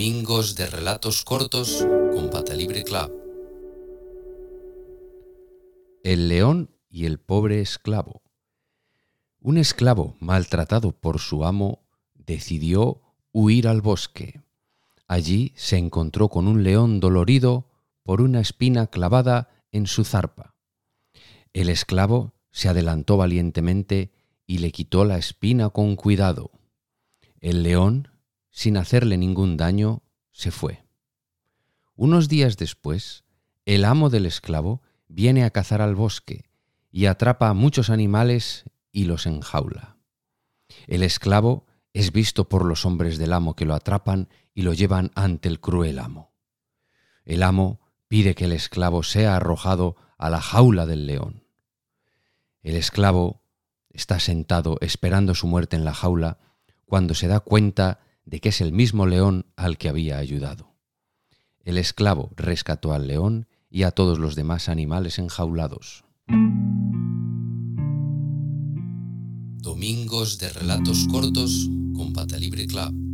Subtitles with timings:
[0.00, 3.12] Domingos de Relatos Cortos con Pata Libre Club.
[6.02, 8.22] El león y el pobre esclavo.
[9.40, 11.82] Un esclavo maltratado por su amo
[12.14, 13.02] decidió
[13.32, 14.40] huir al bosque.
[15.06, 17.68] Allí se encontró con un león dolorido
[18.02, 20.54] por una espina clavada en su zarpa.
[21.52, 24.14] El esclavo se adelantó valientemente
[24.46, 26.52] y le quitó la espina con cuidado.
[27.42, 28.08] El león,
[28.50, 30.84] sin hacerle ningún daño, se fue.
[31.94, 33.24] Unos días después,
[33.64, 36.50] el amo del esclavo viene a cazar al bosque
[36.90, 39.96] y atrapa a muchos animales y los enjaula.
[40.86, 45.10] El esclavo es visto por los hombres del amo que lo atrapan y lo llevan
[45.14, 46.32] ante el cruel amo.
[47.24, 51.44] El amo pide que el esclavo sea arrojado a la jaula del león.
[52.62, 53.42] El esclavo
[53.92, 56.38] está sentado esperando su muerte en la jaula
[56.84, 58.00] cuando se da cuenta
[58.30, 60.76] de que es el mismo león al que había ayudado.
[61.64, 66.04] El esclavo rescató al león y a todos los demás animales enjaulados.
[69.58, 73.09] Domingos de Relatos Cortos con Pata Libre Club.